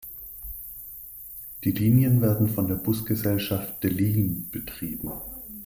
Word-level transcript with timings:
Die 1.63 1.69
Linien 1.69 2.21
werden 2.23 2.49
von 2.49 2.65
der 2.65 2.73
Busgesellschaft 2.73 3.83
De 3.83 3.91
Lijn 3.91 4.49
betrieben. 4.49 5.11